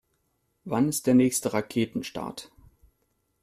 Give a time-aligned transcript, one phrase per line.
[0.63, 2.51] Wann ist der nächste Raketenstart?